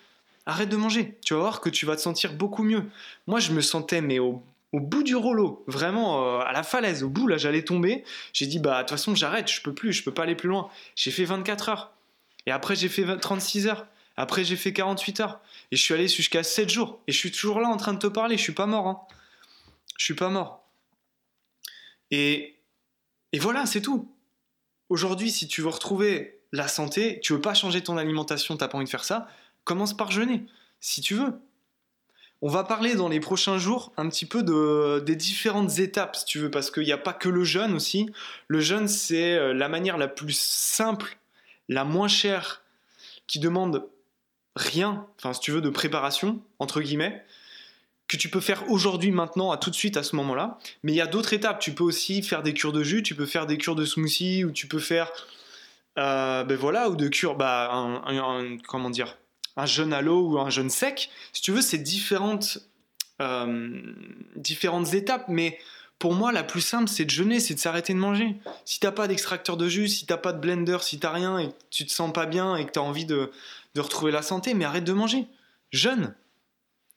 arrête 0.48 0.70
de 0.70 0.78
manger. 0.78 1.20
Tu 1.24 1.34
vas 1.34 1.42
voir 1.42 1.62
que 1.62 1.70
tu 1.70 1.86
vas 1.86 1.96
te 1.96 2.02
sentir 2.02 2.34
beaucoup 2.34 2.64
mieux. 2.64 2.84
Moi, 3.28 3.40
je 3.40 3.52
me 3.52 3.62
sentais, 3.62 4.02
mais 4.02 4.18
au, 4.18 4.44
bout 4.74 5.04
du 5.04 5.16
rouleau, 5.16 5.64
vraiment 5.68 6.24
euh, 6.24 6.40
à 6.40 6.52
la 6.54 6.64
falaise, 6.64 7.04
au 7.04 7.10
bout, 7.10 7.28
là, 7.28 7.38
j'allais 7.38 7.64
tomber. 7.64 8.04
J'ai 8.34 8.48
dit, 8.48 8.60
bah, 8.60 8.78
de 8.78 8.80
toute 8.82 8.92
façon, 8.92 9.14
j'arrête, 9.14 9.52
je 9.52 9.62
peux 9.62 9.74
plus, 9.74 9.94
je 9.94 10.04
peux 10.04 10.14
pas 10.14 10.24
aller 10.24 10.36
plus 10.36 10.50
loin. 10.50 10.70
J'ai 10.96 11.12
fait 11.12 11.26
24 11.26 11.70
heures. 11.70 11.92
Et 12.46 12.52
après, 12.52 12.76
j'ai 12.76 12.90
fait 12.90 13.06
36 13.18 13.68
heures. 13.68 13.86
Après, 14.16 14.44
j'ai 14.44 14.56
fait 14.56 14.74
48 14.74 15.20
heures. 15.20 15.40
Et 15.72 15.76
je 15.76 15.84
suis 15.84 15.94
allé 15.94 16.08
jusqu'à 16.08 16.44
7 16.44 16.70
jours. 16.70 17.00
Et 17.08 17.12
je 17.12 17.18
suis 17.18 17.32
toujours 17.32 17.60
là 17.60 17.68
en 17.68 17.78
train 17.78 17.94
de 17.94 18.00
te 18.00 18.08
parler. 18.08 18.38
Je 18.38 18.42
suis 18.42 18.54
pas 18.54 18.66
mort. 18.66 18.88
Hein. 18.88 19.02
Je 19.98 20.06
suis 20.06 20.16
pas 20.16 20.30
mort. 20.30 20.66
Et, 22.10 22.56
et 23.34 23.40
voilà, 23.40 23.66
c'est 23.66 23.82
tout. 23.82 24.10
Aujourd'hui, 24.90 25.30
si 25.30 25.48
tu 25.48 25.62
veux 25.62 25.68
retrouver 25.68 26.40
la 26.54 26.70
santé, 26.70 27.20
tu 27.22 27.34
veux 27.34 27.42
pas 27.42 27.54
changer 27.54 27.82
ton 27.82 27.98
alimentation, 27.98 28.56
t'as 28.56 28.70
pas 28.70 28.78
envie 28.78 28.86
de 28.86 28.90
faire 28.90 29.04
ça, 29.04 29.28
commence 29.68 29.96
par 29.96 30.10
jeûner, 30.10 30.46
si 30.80 31.02
tu 31.02 31.14
veux. 31.14 31.34
On 32.42 32.50
va 32.50 32.64
parler 32.64 32.96
dans 32.96 33.10
les 33.10 33.20
prochains 33.20 33.58
jours 33.58 33.92
un 33.98 34.08
petit 34.10 34.26
peu 34.26 34.44
de, 34.44 35.00
des 35.00 35.16
différentes 35.16 35.80
étapes, 35.80 36.16
si 36.16 36.26
tu 36.26 36.40
veux, 36.40 36.52
parce 36.52 36.72
qu'il 36.72 36.84
n'y 36.84 36.92
a 36.92 36.98
pas 36.98 37.14
que 37.14 37.30
le 37.30 37.44
jeûne 37.44 37.74
aussi. 37.74 38.10
Le 38.48 38.60
jeûne, 38.60 38.88
c'est 38.88 39.36
euh, 39.36 39.54
la 39.54 39.70
manière 39.70 39.98
la 39.98 40.08
plus 40.08 40.38
simple, 40.38 41.18
la 41.68 41.84
moins 41.84 42.08
chère, 42.08 42.64
qui 43.26 43.40
demande 43.40 43.88
rien, 44.56 45.06
enfin, 45.18 45.34
si 45.34 45.42
tu 45.42 45.52
veux, 45.52 45.62
de 45.62 45.70
préparation, 45.70 46.42
entre 46.60 46.80
guillemets, 46.82 47.24
que 48.08 48.18
tu 48.18 48.30
peux 48.30 48.40
faire 48.40 48.70
aujourd'hui, 48.70 49.12
maintenant, 49.12 49.52
à 49.52 49.58
tout 49.58 49.70
de 49.72 49.76
suite, 49.76 49.98
à 49.98 50.04
ce 50.04 50.16
moment-là. 50.16 50.60
Mais 50.84 50.94
il 50.94 50.96
y 50.96 51.02
a 51.02 51.08
d'autres 51.08 51.34
étapes. 51.34 51.60
Tu 51.60 51.74
peux 51.74 51.84
aussi 51.84 52.24
faire 52.24 52.42
des 52.42 52.54
cures 52.54 52.72
de 52.72 52.84
jus, 52.84 53.04
tu 53.04 53.16
peux 53.16 53.26
faire 53.26 53.48
des 53.48 53.58
cures 53.58 53.76
de 53.76 53.84
smoothie, 53.84 54.46
ou 54.46 54.52
tu 54.52 54.68
peux 54.68 54.80
faire, 54.80 55.12
euh, 55.98 56.44
ben 56.44 56.56
voilà, 56.56 56.90
ou 56.90 56.96
de 56.96 57.08
cures, 57.10 57.36
bah, 57.36 58.02
comment 58.68 58.90
dire, 58.92 59.18
un 59.58 59.66
jeûne 59.66 59.92
à 59.92 60.02
l'eau 60.02 60.30
ou 60.30 60.40
un 60.40 60.50
jeûne 60.50 60.70
sec. 60.70 61.10
Si 61.34 61.42
tu 61.42 61.52
veux, 61.52 61.62
c'est 61.62 61.80
différentes, 61.80 62.60
euh, 63.22 63.82
différentes 64.36 64.94
étapes, 64.94 65.26
mais 65.28 65.60
pour 66.00 66.14
moi, 66.14 66.32
la 66.32 66.44
plus 66.44 66.62
simple, 66.62 66.88
c'est 66.88 67.06
de 67.06 67.10
jeûner, 67.10 67.40
c'est 67.40 67.56
de 67.56 67.60
s'arrêter 67.60 67.94
de 67.94 67.98
manger. 67.98 68.36
Si 68.66 68.80
t'as 68.80 68.92
pas 68.92 69.08
d'extracteur 69.08 69.58
de 69.58 69.68
jus, 69.68 69.88
si 69.88 70.06
t'as 70.06 70.18
pas 70.18 70.32
de 70.32 70.40
blender, 70.40 70.78
si 70.82 71.00
t'as 71.00 71.12
rien 71.12 71.40
et 71.40 71.48
que 71.50 71.54
tu 71.72 71.86
te 71.86 71.92
sens 71.92 72.14
pas 72.14 72.28
bien 72.28 72.56
et 72.56 72.66
que 72.66 72.72
tu 72.72 72.80
as 72.80 72.84
envie 72.84 73.06
de, 73.06 73.32
retrouver 73.76 74.12
la 74.12 74.24
santé, 74.24 74.54
mais 74.54 74.66
arrête 74.66 74.84
de 74.84 74.94
manger. 74.94 75.28
Jeûne. 75.72 76.16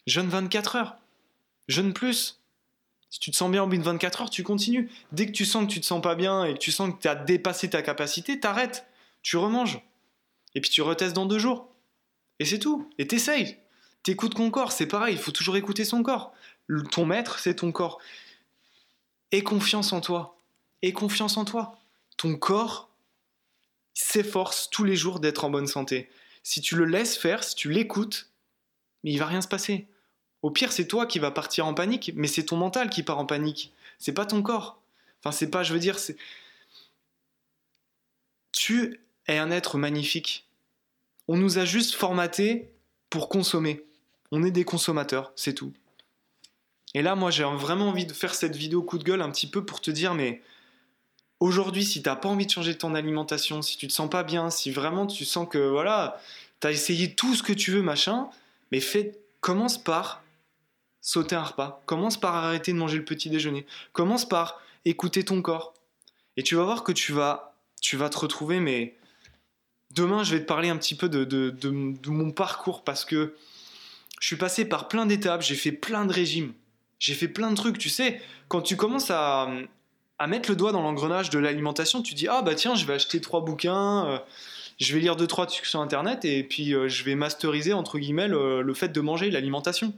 Jeûne 0.06 0.28
24 0.28 0.76
heures. 0.76 0.96
Jeûne 1.68 1.92
plus. 1.92 2.40
Si 3.10 3.18
tu 3.18 3.30
te 3.30 3.36
sens 3.36 3.50
bien 3.50 3.62
au 3.62 3.66
bout 3.66 3.76
de 3.76 3.82
24 3.82 4.22
heures, 4.22 4.30
tu 4.30 4.42
continues. 4.42 4.90
Dès 5.12 5.26
que 5.26 5.32
tu 5.32 5.44
sens 5.44 5.66
que 5.66 5.70
tu 5.72 5.80
te 5.80 5.86
sens 5.86 6.00
pas 6.00 6.14
bien 6.14 6.44
et 6.44 6.54
que 6.54 6.58
tu 6.58 6.72
sens 6.72 6.94
que 6.94 7.00
tu 7.00 7.08
as 7.08 7.14
dépassé 7.14 7.68
ta 7.68 7.82
capacité, 7.82 8.38
t'arrêtes. 8.38 8.86
Tu 9.22 9.36
remanges. 9.36 9.80
Et 10.54 10.60
puis 10.60 10.70
tu 10.70 10.80
retestes 10.80 11.14
dans 11.14 11.26
deux 11.26 11.38
jours. 11.38 11.69
Et 12.40 12.44
c'est 12.44 12.58
tout. 12.58 12.90
Et 12.98 13.06
t'essayes. 13.06 13.58
T'écoutes 14.02 14.34
ton 14.34 14.50
corps, 14.50 14.72
c'est 14.72 14.86
pareil, 14.86 15.14
il 15.14 15.20
faut 15.20 15.30
toujours 15.30 15.56
écouter 15.56 15.84
son 15.84 16.02
corps. 16.02 16.32
ton 16.90 17.04
maître, 17.04 17.38
c'est 17.38 17.56
ton 17.56 17.70
corps. 17.70 18.00
Aie 19.30 19.42
confiance 19.42 19.92
en 19.92 20.00
toi. 20.00 20.38
Aie 20.82 20.92
confiance 20.92 21.36
en 21.36 21.44
toi. 21.44 21.78
Ton 22.16 22.36
corps 22.36 22.88
s'efforce 23.92 24.70
tous 24.70 24.84
les 24.84 24.96
jours 24.96 25.20
d'être 25.20 25.44
en 25.44 25.50
bonne 25.50 25.66
santé. 25.66 26.10
Si 26.42 26.62
tu 26.62 26.76
le 26.76 26.86
laisses 26.86 27.18
faire, 27.18 27.44
si 27.44 27.54
tu 27.54 27.70
l'écoutes, 27.70 28.30
mais 29.04 29.12
il 29.12 29.18
va 29.18 29.26
rien 29.26 29.42
se 29.42 29.48
passer. 29.48 29.86
Au 30.42 30.50
pire, 30.50 30.72
c'est 30.72 30.86
toi 30.86 31.04
qui 31.04 31.18
vas 31.18 31.30
partir 31.30 31.66
en 31.66 31.74
panique, 31.74 32.12
mais 32.14 32.26
c'est 32.26 32.46
ton 32.46 32.56
mental 32.56 32.88
qui 32.88 33.02
part 33.02 33.18
en 33.18 33.26
panique. 33.26 33.74
C'est 33.98 34.14
pas 34.14 34.24
ton 34.24 34.42
corps. 34.42 34.80
Enfin, 35.20 35.32
c'est 35.32 35.50
pas, 35.50 35.62
je 35.62 35.74
veux 35.74 35.78
dire, 35.78 35.98
c'est. 35.98 36.16
Tu 38.52 39.00
es 39.26 39.36
un 39.36 39.50
être 39.50 39.76
magnifique. 39.76 40.49
On 41.32 41.36
nous 41.36 41.58
a 41.58 41.64
juste 41.64 41.94
formaté 41.94 42.72
pour 43.08 43.28
consommer. 43.28 43.84
On 44.32 44.42
est 44.42 44.50
des 44.50 44.64
consommateurs, 44.64 45.30
c'est 45.36 45.54
tout. 45.54 45.72
Et 46.92 47.02
là, 47.02 47.14
moi, 47.14 47.30
j'ai 47.30 47.44
vraiment 47.44 47.90
envie 47.90 48.04
de 48.04 48.12
faire 48.12 48.34
cette 48.34 48.56
vidéo 48.56 48.82
coup 48.82 48.98
de 48.98 49.04
gueule 49.04 49.22
un 49.22 49.30
petit 49.30 49.46
peu 49.46 49.64
pour 49.64 49.80
te 49.80 49.92
dire, 49.92 50.12
mais 50.14 50.42
aujourd'hui, 51.38 51.84
si 51.84 52.02
t'as 52.02 52.16
pas 52.16 52.28
envie 52.28 52.46
de 52.46 52.50
changer 52.50 52.76
ton 52.76 52.96
alimentation, 52.96 53.62
si 53.62 53.76
tu 53.76 53.86
te 53.86 53.92
sens 53.92 54.10
pas 54.10 54.24
bien, 54.24 54.50
si 54.50 54.72
vraiment 54.72 55.06
tu 55.06 55.24
sens 55.24 55.46
que 55.48 55.58
voilà, 55.58 56.20
t'as 56.58 56.72
essayé 56.72 57.14
tout 57.14 57.36
ce 57.36 57.44
que 57.44 57.52
tu 57.52 57.70
veux, 57.70 57.82
machin, 57.82 58.28
mais 58.72 58.80
commence 59.40 59.78
par 59.80 60.24
sauter 61.00 61.36
un 61.36 61.44
repas, 61.44 61.80
commence 61.86 62.18
par 62.18 62.34
arrêter 62.34 62.72
de 62.72 62.76
manger 62.76 62.98
le 62.98 63.04
petit 63.04 63.30
déjeuner, 63.30 63.66
commence 63.92 64.28
par 64.28 64.60
écouter 64.84 65.24
ton 65.24 65.42
corps, 65.42 65.74
et 66.36 66.42
tu 66.42 66.56
vas 66.56 66.64
voir 66.64 66.82
que 66.82 66.90
tu 66.90 67.12
vas, 67.12 67.54
tu 67.80 67.96
vas 67.96 68.08
te 68.08 68.18
retrouver, 68.18 68.58
mais 68.58 68.96
demain, 69.94 70.22
je 70.22 70.34
vais 70.34 70.40
te 70.40 70.46
parler 70.46 70.68
un 70.68 70.76
petit 70.76 70.94
peu 70.94 71.08
de, 71.08 72.10
mon 72.10 72.30
parcours 72.30 72.84
parce 72.84 73.04
que 73.04 73.34
je 74.20 74.26
suis 74.26 74.36
passé 74.36 74.64
par 74.64 74.88
plein 74.88 75.06
d'étapes, 75.06 75.42
j'ai 75.42 75.54
fait 75.54 75.72
plein 75.72 76.04
de 76.04 76.12
régimes, 76.12 76.52
j'ai 76.98 77.14
fait 77.14 77.28
plein 77.28 77.50
de 77.50 77.56
trucs, 77.56 77.78
tu 77.78 77.88
sais, 77.88 78.20
quand 78.48 78.60
tu 78.60 78.76
commences 78.76 79.10
à, 79.10 79.48
mettre 80.28 80.50
le 80.50 80.56
doigt 80.56 80.72
dans 80.72 80.82
l'engrenage 80.82 81.30
de 81.30 81.38
l'alimentation, 81.38 82.02
tu 82.02 82.14
dis 82.14 82.28
ah 82.28 82.42
bah 82.42 82.54
tiens, 82.54 82.74
je 82.74 82.84
vais 82.84 82.92
acheter 82.94 83.22
trois 83.22 83.40
bouquins, 83.40 84.06
euh, 84.06 84.18
je 84.78 84.92
vais 84.92 85.00
lire 85.00 85.16
deux 85.16 85.26
trois 85.26 85.46
trucs 85.46 85.64
sur 85.64 85.80
internet 85.80 86.26
et 86.26 86.42
puis 86.44 86.74
euh, 86.74 86.88
je 86.88 87.04
vais 87.04 87.14
masteriser 87.14 87.72
entre 87.72 87.98
guillemets 87.98 88.28
le, 88.28 88.74
fait 88.74 88.88
de 88.88 89.00
manger 89.00 89.30
l'alimentation. 89.30 89.94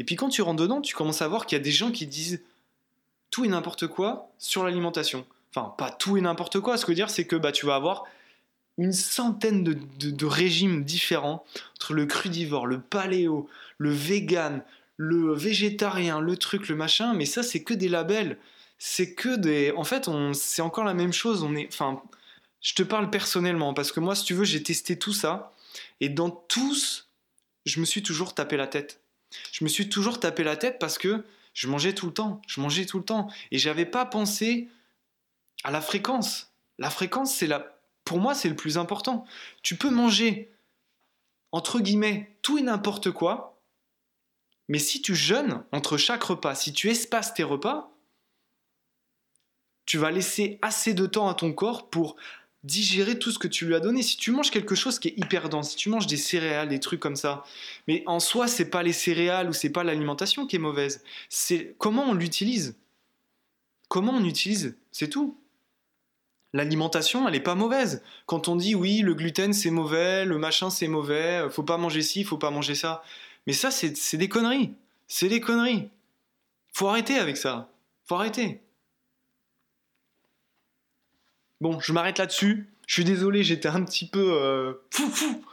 Et 0.00 0.04
puis 0.04 0.16
quand 0.16 0.28
tu 0.28 0.42
rentres 0.42 0.62
dedans, 0.62 0.80
tu 0.80 0.94
commences 0.94 1.22
à 1.22 1.28
voir 1.28 1.46
qu'il 1.46 1.56
y 1.56 1.60
a 1.60 1.64
des 1.64 1.70
gens 1.70 1.92
qui 1.92 2.08
disent 2.08 2.42
tout 3.30 3.44
et 3.44 3.48
n'importe 3.48 3.86
quoi 3.86 4.32
sur 4.38 4.64
l'alimentation. 4.64 5.24
Enfin, 5.54 5.72
pas 5.78 5.90
tout 5.90 6.16
et 6.16 6.20
n'importe 6.20 6.58
quoi. 6.58 6.76
Ce 6.76 6.84
que 6.84 6.88
je 6.88 6.92
veux 6.92 6.96
dire, 6.96 7.10
c'est 7.10 7.26
que 7.26 7.36
bah 7.36 7.52
tu 7.52 7.66
vas 7.66 7.76
avoir 7.76 8.06
une 8.78 8.92
centaine 8.92 9.62
de, 9.64 10.26
régimes 10.26 10.84
différents 10.84 11.44
entre 11.76 11.92
le 11.92 12.06
crudivore, 12.06 12.66
le 12.66 12.80
paléo, 12.80 13.48
le 13.78 13.90
vegan, 13.90 14.62
le 14.96 15.34
végétarien, 15.34 16.20
le 16.20 16.36
truc, 16.36 16.68
le 16.68 16.76
machin. 16.76 17.14
Mais 17.14 17.26
ça, 17.26 17.42
c'est 17.42 17.62
que 17.62 17.74
des 17.74 17.88
labels 17.88 18.38
c'est 18.80 19.14
que 19.14 19.36
des. 19.36 19.72
En 19.76 19.84
fait, 19.84 20.08
on... 20.08 20.32
c'est 20.32 20.62
encore 20.62 20.84
la 20.84 20.94
même 20.94 21.12
chose. 21.12 21.44
On 21.44 21.54
est. 21.54 21.68
Enfin, 21.68 22.02
je 22.60 22.74
te 22.74 22.82
parle 22.82 23.10
personnellement 23.10 23.74
parce 23.74 23.92
que 23.92 24.00
moi, 24.00 24.16
si 24.16 24.24
tu 24.24 24.34
veux, 24.34 24.44
j'ai 24.44 24.62
testé 24.62 24.98
tout 24.98 25.12
ça 25.12 25.54
et 26.00 26.08
dans 26.08 26.30
tous, 26.30 27.08
je 27.66 27.78
me 27.78 27.84
suis 27.84 28.02
toujours 28.02 28.34
tapé 28.34 28.56
la 28.56 28.66
tête. 28.66 29.00
Je 29.52 29.62
me 29.64 29.68
suis 29.68 29.88
toujours 29.88 30.18
tapé 30.18 30.42
la 30.42 30.56
tête 30.56 30.78
parce 30.80 30.98
que 30.98 31.24
je 31.52 31.68
mangeais 31.68 31.94
tout 31.94 32.06
le 32.06 32.14
temps. 32.14 32.40
Je 32.48 32.60
mangeais 32.60 32.86
tout 32.86 32.98
le 32.98 33.04
temps 33.04 33.28
et 33.52 33.58
j'avais 33.58 33.84
pas 33.84 34.06
pensé 34.06 34.68
à 35.62 35.70
la 35.70 35.82
fréquence. 35.82 36.50
La 36.78 36.90
fréquence, 36.90 37.34
c'est 37.34 37.46
la. 37.46 37.79
Pour 38.10 38.18
moi, 38.18 38.34
c'est 38.34 38.48
le 38.48 38.56
plus 38.56 38.76
important. 38.76 39.24
Tu 39.62 39.76
peux 39.76 39.88
manger 39.88 40.50
entre 41.52 41.78
guillemets 41.78 42.36
tout 42.42 42.58
et 42.58 42.62
n'importe 42.62 43.12
quoi, 43.12 43.62
mais 44.66 44.80
si 44.80 45.00
tu 45.00 45.14
jeûnes 45.14 45.62
entre 45.70 45.96
chaque 45.96 46.24
repas, 46.24 46.56
si 46.56 46.72
tu 46.72 46.90
espaces 46.90 47.34
tes 47.34 47.44
repas, 47.44 47.96
tu 49.86 49.96
vas 49.96 50.10
laisser 50.10 50.58
assez 50.60 50.92
de 50.92 51.06
temps 51.06 51.28
à 51.28 51.34
ton 51.34 51.52
corps 51.52 51.88
pour 51.88 52.16
digérer 52.64 53.16
tout 53.16 53.30
ce 53.30 53.38
que 53.38 53.46
tu 53.46 53.64
lui 53.64 53.76
as 53.76 53.80
donné. 53.80 54.02
Si 54.02 54.16
tu 54.16 54.32
manges 54.32 54.50
quelque 54.50 54.74
chose 54.74 54.98
qui 54.98 55.06
est 55.06 55.16
hyper 55.16 55.48
dense, 55.48 55.70
si 55.70 55.76
tu 55.76 55.88
manges 55.88 56.08
des 56.08 56.16
céréales, 56.16 56.68
des 56.68 56.80
trucs 56.80 56.98
comme 56.98 57.14
ça, 57.14 57.44
mais 57.86 58.02
en 58.06 58.18
soi, 58.18 58.48
c'est 58.48 58.70
pas 58.70 58.82
les 58.82 58.92
céréales 58.92 59.48
ou 59.48 59.52
c'est 59.52 59.70
pas 59.70 59.84
l'alimentation 59.84 60.48
qui 60.48 60.56
est 60.56 60.58
mauvaise, 60.58 61.04
c'est 61.28 61.76
comment 61.78 62.10
on 62.10 62.14
l'utilise. 62.14 62.74
Comment 63.86 64.14
on 64.14 64.24
utilise, 64.24 64.76
c'est 64.90 65.10
tout. 65.10 65.39
L'alimentation, 66.52 67.26
elle 67.26 67.34
n'est 67.34 67.40
pas 67.40 67.54
mauvaise. 67.54 68.02
Quand 68.26 68.48
on 68.48 68.56
dit 68.56 68.74
oui, 68.74 69.00
le 69.00 69.14
gluten 69.14 69.52
c'est 69.52 69.70
mauvais, 69.70 70.24
le 70.24 70.38
machin 70.38 70.70
c'est 70.70 70.88
mauvais, 70.88 71.46
faut 71.50 71.62
pas 71.62 71.76
manger 71.76 72.02
ci, 72.02 72.24
faut 72.24 72.38
pas 72.38 72.50
manger 72.50 72.74
ça. 72.74 73.02
Mais 73.46 73.52
ça, 73.52 73.70
c'est 73.70 74.16
des 74.16 74.28
conneries. 74.28 74.74
C'est 75.08 75.28
des 75.28 75.40
conneries. 75.40 75.88
Faut 76.72 76.88
arrêter 76.88 77.18
avec 77.18 77.36
ça. 77.36 77.70
Faut 78.04 78.16
arrêter. 78.16 78.60
Bon, 81.60 81.78
je 81.80 81.92
m'arrête 81.92 82.18
là-dessus. 82.18 82.68
Je 82.86 82.94
suis 82.94 83.04
désolé, 83.04 83.44
j'étais 83.44 83.68
un 83.68 83.84
petit 83.84 84.06
peu 84.08 84.32
euh, 84.32 84.72
fou 84.90 85.08
fou. 85.08 85.44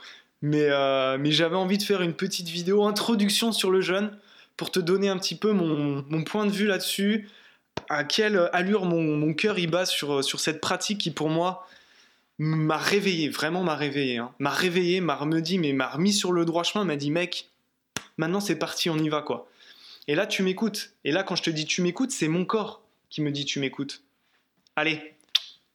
Mais, 0.42 0.66
euh, 0.70 1.18
mais 1.18 1.32
j'avais 1.32 1.56
envie 1.56 1.78
de 1.78 1.82
faire 1.82 2.02
une 2.02 2.14
petite 2.14 2.48
vidéo 2.48 2.84
introduction 2.84 3.52
sur 3.52 3.70
le 3.70 3.80
jeûne 3.80 4.16
pour 4.56 4.70
te 4.70 4.80
donner 4.80 5.08
un 5.08 5.18
petit 5.18 5.36
peu 5.36 5.52
mon, 5.52 6.24
point 6.24 6.46
de 6.46 6.50
vue 6.50 6.66
là-dessus, 6.66 7.28
à 7.88 8.04
quelle 8.04 8.50
allure 8.52 8.84
mon, 8.84 9.32
cœur 9.34 9.58
y 9.58 9.66
bat 9.66 9.86
sur, 9.86 10.22
sur 10.24 10.40
cette 10.40 10.60
pratique 10.60 10.98
qui 10.98 11.10
pour 11.10 11.28
moi 11.28 11.66
m'a 12.38 12.76
réveillé, 12.76 13.28
vraiment 13.28 13.64
m'a 13.64 13.74
réveillé. 13.74 14.18
Hein. 14.18 14.32
M'a 14.38 14.50
réveillé, 14.50 15.00
m'a 15.00 15.18
mais 15.22 15.72
m'a 15.72 15.88
remis 15.88 16.12
sur 16.12 16.32
le 16.32 16.44
droit 16.44 16.62
chemin, 16.62 16.84
m'a 16.84 16.96
dit 16.96 17.10
mec, 17.10 17.48
maintenant 18.16 18.40
c'est 18.40 18.56
parti, 18.56 18.90
on 18.90 18.98
y 18.98 19.08
va 19.08 19.22
quoi. 19.22 19.48
Et 20.06 20.14
là 20.14 20.26
tu 20.26 20.42
m'écoutes. 20.42 20.92
Et 21.04 21.12
là 21.12 21.22
quand 21.22 21.36
je 21.36 21.42
te 21.42 21.50
dis 21.50 21.66
tu 21.66 21.82
m'écoutes, 21.82 22.10
c'est 22.10 22.28
mon 22.28 22.44
corps 22.44 22.82
qui 23.10 23.20
me 23.22 23.30
dit 23.30 23.44
tu 23.44 23.58
m'écoutes. 23.60 24.02
Allez, 24.76 25.16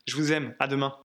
je 0.08 0.16
vous 0.16 0.32
aime. 0.32 0.56
À 0.60 0.68
demain. 0.68 0.96